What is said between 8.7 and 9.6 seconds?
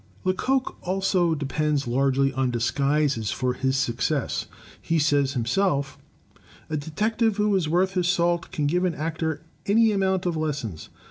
an actor